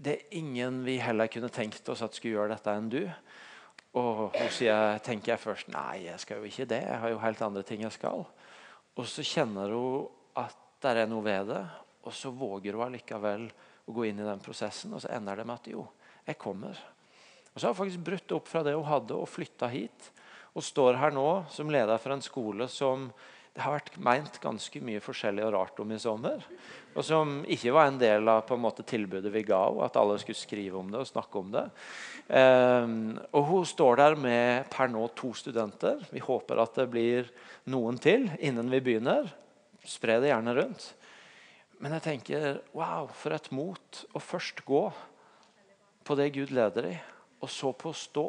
[0.02, 3.02] det er ingen vi heller kunne tenkt oss at skulle gjøre dette enn du.
[4.00, 6.80] Og hun sier, tenker jeg først nei, jeg skal jo ikke det.
[6.88, 8.24] Jeg har jo helt andre ting jeg skal.
[8.96, 10.08] Og så kjenner hun
[10.40, 11.60] at det er noe ved det,
[12.02, 13.44] og så våger hun allikevel
[13.86, 14.96] å gå inn i den prosessen.
[14.96, 15.84] Og så ender det med at jo,
[16.26, 16.80] jeg kommer.
[17.52, 20.08] Og så har hun faktisk brutt opp fra det hun hadde, og flytta hit.
[20.56, 23.10] Og står her nå som leder for en skole som
[23.52, 26.40] det har vært meint ganske mye forskjellig og rart om i sommer.
[26.96, 29.98] Og som ikke var en del av på en måte, tilbudet vi ga henne, at
[30.00, 31.66] alle skulle skrive om det og snakke om det.
[32.32, 32.94] Um,
[33.36, 36.00] og Hun står der med per nå to studenter.
[36.08, 37.28] Vi håper at det blir
[37.68, 39.28] noen til innen vi begynner.
[39.84, 40.86] Spre det gjerne rundt.
[41.82, 44.86] Men jeg tenker wow, for et mot å først gå
[46.06, 46.94] på det Gud leder i,
[47.42, 48.26] og så på å stå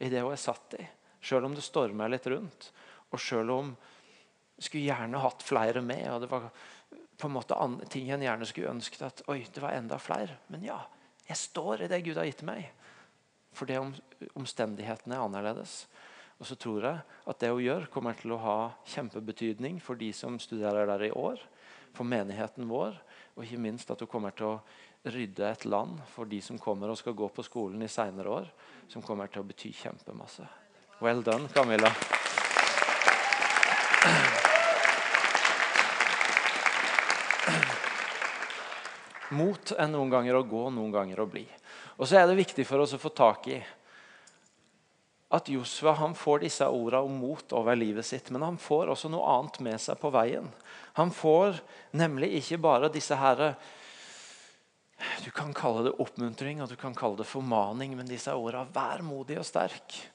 [0.00, 0.86] i det hun er satt i.
[1.20, 2.70] Selv om det stormer litt rundt,
[3.10, 3.74] og selv om
[4.58, 6.04] skulle gjerne hatt flere med.
[6.12, 6.48] og Det var
[7.16, 7.56] på en måte
[7.92, 10.38] ting en gjerne skulle ønsket at oi, det var enda flere.
[10.52, 10.80] Men ja,
[11.28, 12.68] jeg står i det Gud har gitt meg.
[13.56, 13.94] For det om,
[14.36, 15.84] omstendighetene er annerledes.
[16.36, 18.56] Og så tror jeg at det hun gjør, kommer til å ha
[18.92, 21.40] kjempebetydning for de som studerer der i år,
[21.96, 22.98] for menigheten vår,
[23.36, 24.58] og ikke minst at hun kommer til å
[25.06, 28.52] rydde et land for de som kommer og skal gå på skolen i seinere år,
[28.92, 30.44] som kommer til å bety kjempemasse.
[31.00, 31.92] Well done, Camilla.
[39.34, 41.46] Mot enn noen ganger å gå, noen ganger å bli.
[41.98, 43.58] Og så er det viktig for oss å få tak i
[45.34, 49.10] at Josva han får disse ordene om mot over livet sitt, men han får også
[49.10, 50.46] noe annet med seg på veien.
[50.94, 51.58] Han får
[51.98, 53.56] nemlig ikke bare disse her
[55.20, 59.02] Du kan kalle det oppmuntring og du kan kalle det formaning, men disse ordene 'vær
[59.04, 60.06] modig og sterk'.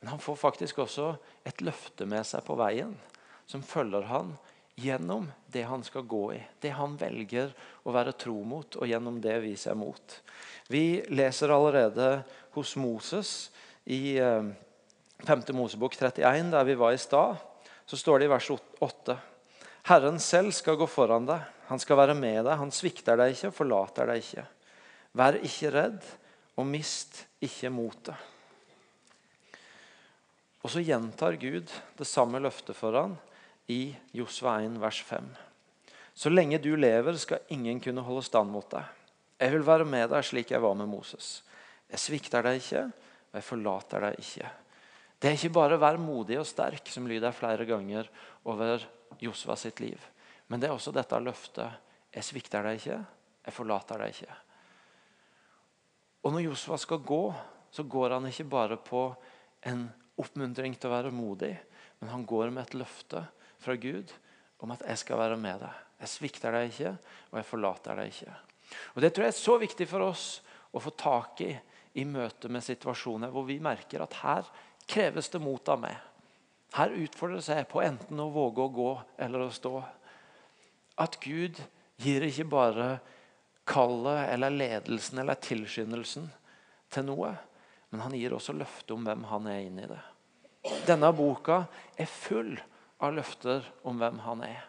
[0.00, 2.94] Men han får faktisk også et løfte med seg på veien
[3.46, 4.36] som følger han
[4.82, 6.40] gjennom det han skal gå i.
[6.60, 7.52] Det han velger
[7.86, 10.16] å være tro mot, og gjennom det vise mot.
[10.72, 12.22] Vi leser allerede
[12.56, 13.50] hos Moses
[13.84, 14.52] i 5.
[15.28, 17.36] Eh, Mosebok 31, der vi var i stad.
[17.86, 19.16] Så står det i vers 8.:
[19.90, 21.46] Herren selv skal gå foran deg.
[21.70, 22.58] Han skal være med deg.
[22.58, 24.46] Han svikter deg ikke, forlater deg ikke.
[25.18, 26.04] Vær ikke redd,
[26.56, 28.16] og mist ikke motet.
[30.62, 33.16] Og så gjentar Gud det samme løftet for han
[33.70, 35.28] i Josva 1, vers 5.
[36.14, 38.84] Så lenge du lever, skal ingen kunne holde stand mot deg.
[39.42, 41.40] Jeg vil være med deg slik jeg var med Moses.
[41.90, 42.84] Jeg svikter deg ikke,
[43.32, 44.50] og jeg forlater deg ikke.
[45.22, 48.08] Det er ikke bare å være modig og sterk, som lyder flere ganger
[48.50, 48.82] over
[49.22, 49.98] Josva sitt liv.
[50.50, 51.78] Men det er også dette løftet.
[52.12, 52.98] Jeg svikter deg ikke,
[53.46, 54.38] jeg forlater deg ikke.
[56.22, 57.22] Og når Josva skal gå,
[57.72, 59.06] så går han ikke bare på
[59.70, 59.86] en
[60.20, 61.54] oppmuntring til å være modig,
[62.00, 63.22] men han går med et løfte
[63.62, 64.12] fra Gud
[64.62, 65.82] om at 'jeg skal være med deg'.
[66.00, 66.96] Jeg svikter deg ikke,
[67.30, 68.34] og jeg forlater deg ikke.
[68.94, 71.52] Og Det tror jeg er så viktig for oss å få tak i
[71.94, 74.48] i møte med situasjoner hvor vi merker at her
[74.88, 75.96] kreves det mot av meg.
[76.72, 79.74] Her utfordres jeg på enten å våge å gå eller å stå.
[81.04, 81.60] At Gud
[82.00, 82.86] gir ikke bare
[83.68, 86.30] kallet eller ledelsen eller tilskyndelsen
[86.92, 87.34] til noe,
[87.92, 90.00] men han gir også løfte om hvem han er inne i det.
[90.88, 91.66] Denne boka
[92.00, 92.54] er full
[93.02, 94.68] av løfter om hvem han er.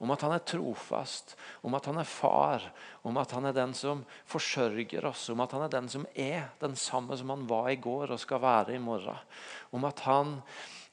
[0.00, 2.64] Om at han er trofast, om at han er far,
[3.04, 6.46] om at han er den som forsørger oss, om at han er den som er
[6.62, 9.18] den samme som han var i går og skal være i morgen.
[9.76, 10.38] Om at han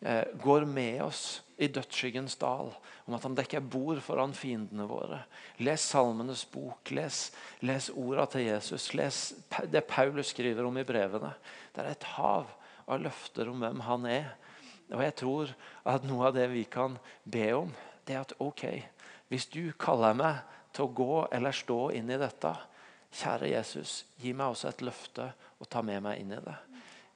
[0.01, 1.21] eh, går med oss
[1.55, 2.73] i dødsskyggens dal,
[3.07, 5.21] om at han dekker bord foran fiendene våre.
[5.63, 7.21] Les Salmenes bok, les,
[7.63, 9.21] les orda til Jesus, les
[9.71, 11.31] det Paulus skriver om i brevene.
[11.71, 12.51] Det er et hav
[12.87, 14.35] av løfter om hvem han er.
[14.93, 15.51] Og jeg tror
[15.87, 17.73] at noe av det vi kan be om,
[18.07, 18.63] det er at ok,
[19.27, 20.39] hvis du kaller meg
[20.75, 22.53] til å gå eller stå inn i dette,
[23.17, 26.55] kjære Jesus, gi meg også et løfte og ta med meg inn i det.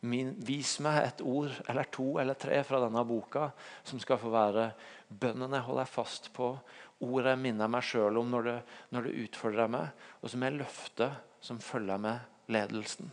[0.01, 3.51] Min, vis meg et ord eller to eller tre fra denne boka
[3.85, 4.71] som skal få være
[5.07, 6.55] bønnen jeg holder fast på,
[7.05, 8.57] ordet jeg minner meg sjøl om når det,
[8.95, 13.11] når det, utfordrer meg, og som er løftet som følger med ledelsen.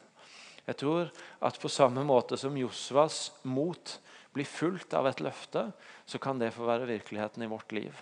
[0.69, 1.13] Jeg tror
[1.45, 3.99] at på samme måte som Josvas mot
[4.37, 5.71] blir fulgt av et løfte,
[6.07, 7.97] så kan det få være virkeligheten i vårt liv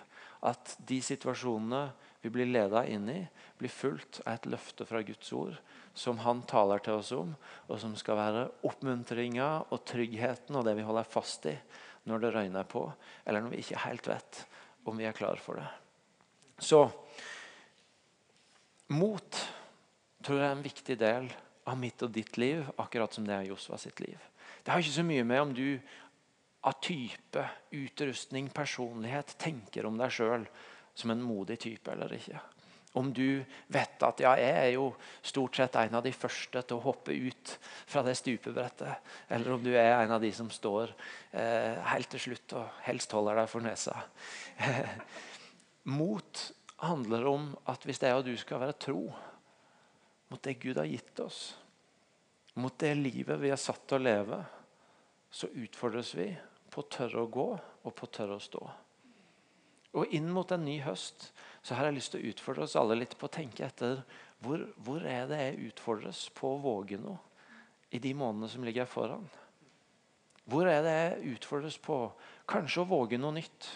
[0.47, 1.89] at de situasjonene
[2.23, 3.21] vi blir leda inn i,
[3.59, 5.57] blir fulgt av et løfte fra Guds ord
[5.97, 7.33] som han taler til oss om,
[7.71, 11.55] og som skal være oppmuntringa og tryggheten og det vi holder fast i
[12.07, 12.85] når det røyner på,
[13.25, 14.43] eller når vi ikke helt vet
[14.87, 15.67] om vi er klar for det.
[16.63, 16.85] Så
[18.95, 19.41] mot
[20.23, 21.27] tror jeg er en viktig del
[21.67, 24.19] av mitt og ditt liv, akkurat som det er Josva sitt liv.
[24.63, 25.79] Det har ikke så mye med om du
[26.67, 30.47] av type, utrustning, personlighet tenker om deg sjøl
[30.97, 32.41] som en modig type eller ikke.
[32.97, 34.87] Om du vet at ja, jeg er jo
[35.21, 37.53] stort sett en av de første til å hoppe ut
[37.85, 39.13] fra det stupebrettet.
[39.29, 40.95] Eller om du er en av de som står
[41.37, 43.95] eh, helt til slutt og helst holder deg for nesa.
[46.01, 46.43] Mot
[46.83, 49.05] handler om at hvis jeg og du skal være tro
[50.27, 51.55] mot det Gud har gitt oss,
[52.59, 54.41] mot det livet vi er satt til å leve,
[55.31, 56.27] så utfordres vi
[56.77, 58.61] på å tørre å gå og på å tørre å stå.
[59.97, 61.31] Og Inn mot en ny høst
[61.65, 64.03] så har jeg lyst til å utfordre oss alle litt på å tenke etter
[64.45, 67.17] hvor, hvor er det jeg utfordres på å våge noe
[67.97, 69.25] i de månedene som ligger foran?
[70.47, 71.97] Hvor er det jeg utfordres på
[72.51, 73.71] kanskje å våge noe nytt?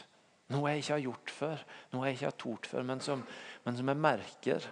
[0.52, 3.24] Noe jeg ikke har gjort før, noe jeg ikke har tort før, men som,
[3.64, 4.68] men som jeg merker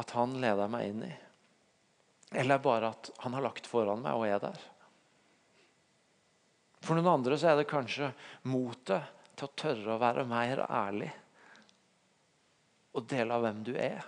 [0.00, 1.14] at han leder meg inn i.
[2.42, 4.66] Eller bare at han har lagt foran meg og er der.
[6.84, 8.12] For noen andre så er det kanskje
[8.48, 11.10] motet til å tørre å være mer ærlig
[12.98, 14.02] og dele av hvem du er.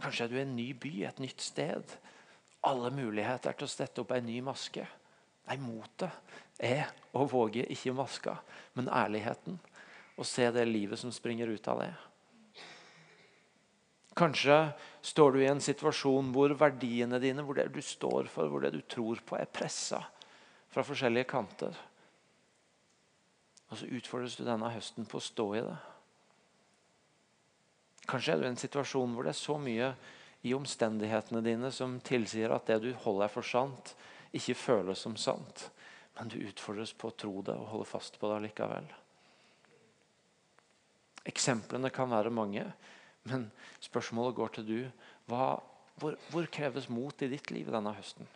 [0.00, 1.96] Kanskje er du i en ny by, et nytt sted.
[2.64, 4.86] Alle muligheter til å stette opp en ny maske.
[5.44, 6.10] Nei, motet
[6.56, 8.38] er å våge ikke maska,
[8.78, 9.58] men ærligheten.
[10.16, 11.92] Og se det livet som springer ut av det.
[14.14, 14.56] Kanskje
[15.02, 18.70] står du i en situasjon hvor verdiene dine, hvor det du står for, hvor det
[18.76, 20.04] du tror på, er pressa
[20.74, 21.76] fra forskjellige kanter.
[23.70, 25.76] Og så utfordres du denne høsten på å stå i det.
[28.10, 29.92] Kanskje er du i en situasjon hvor det er så mye
[30.44, 33.94] i omstendighetene dine som tilsier at det du holder for sant,
[34.34, 35.68] ikke føles som sant.
[36.18, 38.90] Men du utfordres på å tro det og holde fast på det likevel.
[41.24, 42.66] Eksemplene kan være mange,
[43.30, 43.48] men
[43.82, 44.80] spørsmålet går til du.
[45.30, 45.54] Hva,
[45.96, 48.28] hvor, hvor kreves mot i ditt liv denne høsten?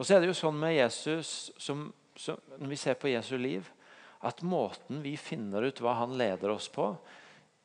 [0.00, 3.34] Og så er det jo sånn med Jesus, som, som, Når vi ser på Jesu
[3.36, 3.66] liv,
[4.24, 6.94] at måten vi finner ut hva han leder oss på,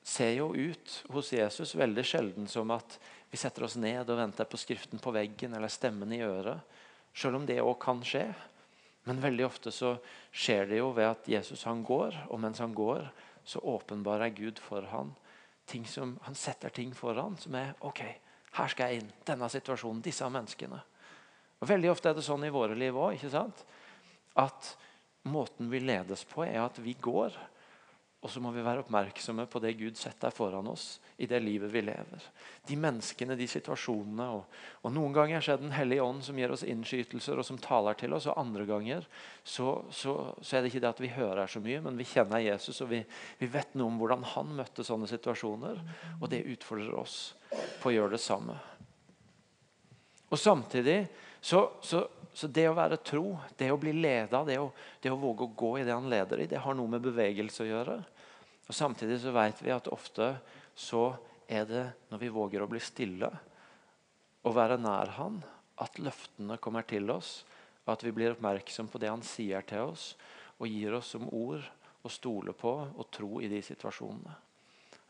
[0.03, 2.97] ser jo ut hos Jesus veldig sjelden som at
[3.31, 6.59] vi setter oss ned og venter på skriften på veggen eller stemmen i øret.
[7.15, 8.27] Selv om det òg kan skje.
[9.07, 9.95] Men veldig ofte så
[10.35, 13.07] skjer det jo ved at Jesus han går, og mens han går,
[13.45, 15.13] så åpenbarer Gud for han
[15.87, 18.01] som, Han setter ting foran som er OK,
[18.59, 19.11] her skal jeg inn.
[19.25, 20.81] Denne situasjonen, disse menneskene.
[21.65, 23.23] Og Veldig ofte er det sånn i våre liv òg.
[24.37, 24.67] At
[25.25, 27.33] måten vi ledes på, er at vi går.
[28.21, 31.73] Og så må vi være oppmerksomme på det Gud setter foran oss i det livet
[31.73, 32.27] vi lever.
[32.69, 34.27] De menneskene, de situasjonene.
[34.37, 37.57] Og, og Noen ganger er det Den hellige ånd som gir oss innskytelser og som
[37.61, 38.29] taler til oss.
[38.29, 39.09] Og andre ganger
[39.41, 42.45] så, så, så, er det ikke det at vi hører så mye, men vi kjenner
[42.45, 43.01] Jesus og vi,
[43.41, 45.81] vi vet noe om hvordan han møtte sånne situasjoner.
[46.21, 47.19] Og det utfordrer oss
[47.81, 48.61] på å gjøre det samme.
[50.29, 51.03] Og Samtidig
[51.45, 51.99] så, så,
[52.33, 54.71] så det å være tro, det å bli leda, det å,
[55.01, 57.61] det å våge å gå i det han leder i, det har noe med bevegelse
[57.61, 57.99] å gjøre.
[58.65, 60.31] Og Samtidig så vet vi at ofte
[60.73, 61.11] så
[61.45, 63.29] er det når vi våger å bli stille
[64.45, 65.37] og være nær han,
[65.81, 67.43] at løftene kommer til oss,
[67.85, 70.13] og at vi blir oppmerksom på det han sier til oss,
[70.57, 71.65] og gir oss som ord
[72.05, 74.33] å stole på og tro i de situasjonene.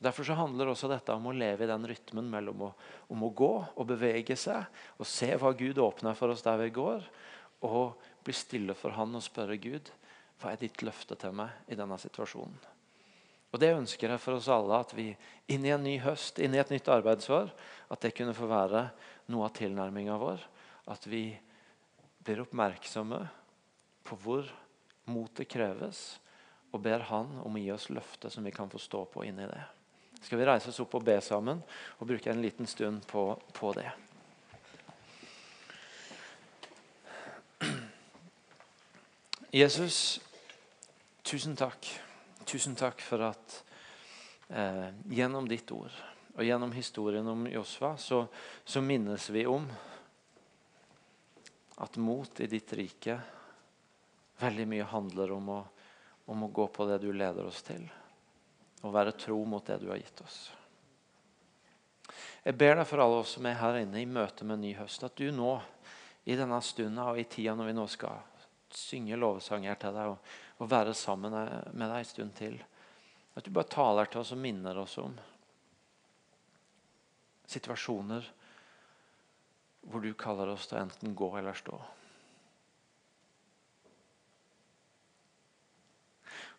[0.06, 2.72] Derfor så handler også dette om å leve i den rytmen mellom å,
[3.10, 4.68] om å gå og bevege seg
[4.99, 7.01] og se hva Gud åpner for oss der vi går,
[7.66, 9.89] og bli stille for Han og spørre Gud
[10.41, 12.58] hva er ditt løfte til meg i denne situasjonen.
[13.56, 15.08] Og Det ønsker jeg for oss alle, at vi
[15.53, 17.53] inn i en ny høst, inn i et nytt arbeidsår,
[17.88, 18.89] at det kunne få være
[19.32, 20.43] noe av tilnærminga vår.
[20.91, 21.30] At vi
[22.20, 23.22] blir oppmerksomme
[24.06, 24.51] på hvor
[25.08, 26.20] motet kreves,
[26.76, 29.47] og ber Han om å gi oss løftet som vi kan få stå på inni
[29.47, 29.64] det.
[30.26, 31.59] Skal vi reise oss opp og be sammen
[31.99, 33.91] og bruke en liten stund på, på det.
[39.53, 40.19] Jesus,
[41.21, 41.91] tusen takk.
[42.49, 43.53] Tusen takk for at
[44.49, 45.93] eh, gjennom ditt ord
[46.36, 48.26] og gjennom historien om Josva så,
[48.65, 49.69] så minnes vi om
[51.86, 53.19] at mot i ditt rike
[54.41, 55.59] veldig mye handler om å,
[56.34, 57.86] om å gå på det du leder oss til.
[58.86, 60.40] Og være tro mot det du har gitt oss.
[62.46, 64.76] Jeg ber deg for alle oss som er her inne i møte med en ny
[64.78, 65.56] høst, at du nå
[66.30, 68.22] i denne stunden og i tida når vi nå skal
[68.76, 70.32] synge lovsanger til deg og,
[70.62, 72.60] og være sammen med deg en stund til,
[73.36, 75.16] at du bare taler til oss og minner oss om
[77.50, 78.30] situasjoner
[79.86, 81.78] hvor du kaller oss til enten gå eller stå.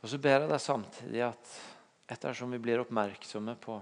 [0.02, 1.54] Og så ber jeg deg samtidig at
[2.06, 3.80] ettersom vi blir oppmerksomme på,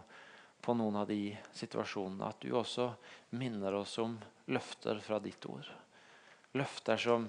[0.60, 2.88] på noen av de situasjonene, at du også
[3.36, 4.16] minner oss om
[4.52, 5.68] løfter fra ditt ord.
[6.54, 7.26] Løfter som,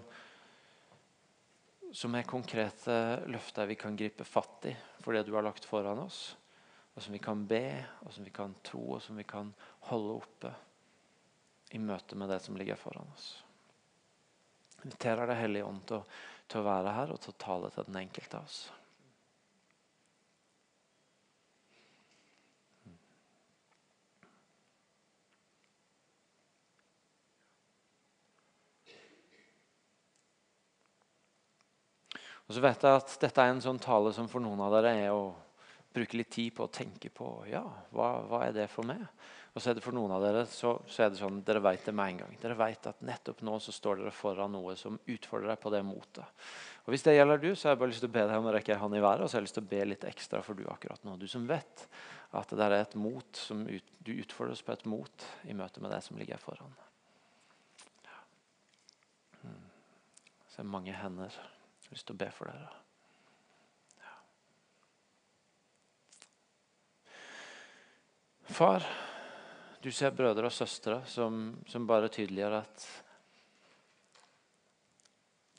[1.92, 2.98] som er konkrete
[3.32, 6.36] løfter vi kan gripe fatt i for det du har lagt foran oss.
[6.96, 7.66] Og som vi kan be,
[8.08, 9.50] og som vi kan tro, og som vi kan
[9.90, 10.54] holde oppe
[11.76, 13.28] i møte med det som ligger foran oss.
[14.78, 16.04] Jeg inviterer Deg, Hellige Ånd til,
[16.48, 18.60] til, å være her og til å tale til den enkelte av oss.
[32.46, 34.94] Og så vet jeg at Dette er en sånn tale som for noen av dere
[35.08, 35.34] er å
[35.96, 37.64] bruke litt tid på å tenke på ja,
[37.96, 39.02] hva, hva er det for meg.
[39.56, 41.86] Og så er det For noen av dere så, så er det sånn, dere vet
[41.88, 42.34] det med en gang.
[42.42, 45.80] Dere vet at nettopp nå så står dere foran noe som utfordrer deg på det
[45.88, 46.44] motet.
[46.84, 48.50] Og Hvis det gjelder du, så har jeg bare lyst til å be deg om
[48.52, 49.24] å rekke hånd i været.
[49.24, 51.16] Og så har jeg lyst til å be litt ekstra for du akkurat nå.
[51.22, 51.88] Du som vet
[52.36, 55.80] at det der er et mot som ut, du utfordres på et mot i møte
[55.80, 56.76] med det som ligger foran.
[58.04, 58.20] Ja.
[59.46, 59.68] Hmm.
[60.52, 61.40] Så er det mange hender.
[61.86, 62.70] Jeg har lyst til å be for dere.
[64.02, 64.14] Ja.
[68.58, 68.88] Far
[69.86, 72.86] du ser brødre og søstre som, som bare tydeliggjør at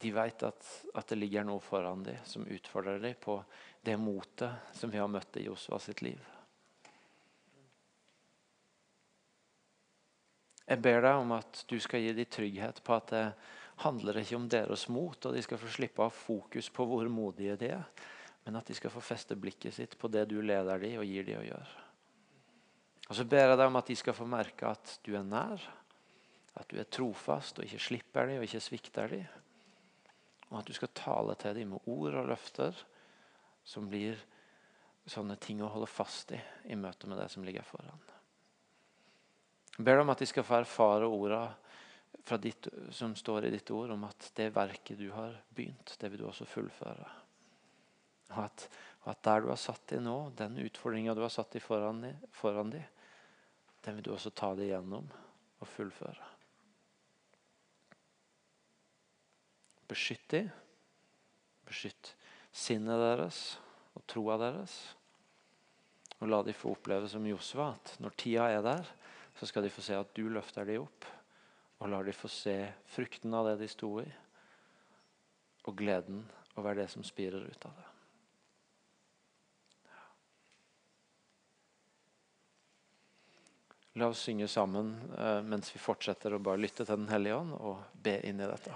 [0.03, 3.37] de vet at, at, det ligger noe foran dem som utfordrer dem på
[3.87, 6.19] det motet som vi har møtt i Josua sitt liv.
[10.67, 13.25] Jeg ber deg om at du skal gi dem trygghet på at det
[13.83, 17.09] handler det ikke om deres mot, og de skal få slippe ha fokus på hvor
[17.13, 17.89] modige de er,
[18.47, 21.27] men at de skal få feste blikket sitt på det du leder dem og gir
[21.27, 21.83] dem å gjøre.
[23.07, 25.63] Og så ber jeg deg om at de skal få merke at du er nær,
[26.57, 29.27] at du er trofast og ikke slipper dem og ikke svikter dem.
[30.51, 32.79] Og at du skal tale til dem med ord og løfter
[33.67, 34.19] som blir
[35.07, 38.03] sånne ting å holde fast i i møte med det som ligger foran.
[39.77, 41.43] Jeg ber deg om at de skal få erfare orda
[42.43, 46.25] ditt, som står i ditt ord, om at det verket du har begynt, det vil
[46.25, 47.07] du også fullføre.
[48.35, 48.67] Og at,
[49.07, 52.03] at der du har satt deg nå, den utfordringa du har satt deg foran,
[52.35, 52.87] foran deg,
[53.87, 55.07] den vil du også ta deg gjennom
[55.63, 56.33] og fullføre.
[59.87, 60.51] Beskytt dem.
[61.67, 62.17] Beskytt
[62.57, 63.41] sinnet deres
[63.95, 64.75] og troa deres.
[66.19, 68.89] Og la dem få oppleve som Josva at når tida er der,
[69.37, 71.07] så skal de få se at du løfter dem opp.
[71.81, 72.57] Og lar de få se
[72.89, 74.07] frukten av det de sto i,
[75.67, 76.25] og gleden
[76.57, 77.87] over det som spirer ut av det.
[83.97, 87.55] La oss synge sammen eh, mens vi fortsetter å bare lytte til Den hellige ånd
[87.57, 88.75] og be inn i dette.